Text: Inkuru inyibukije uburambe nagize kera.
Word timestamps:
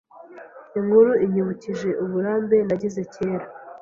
Inkuru 0.79 1.11
inyibukije 1.25 1.89
uburambe 2.03 2.57
nagize 2.67 3.01
kera. 3.13 3.45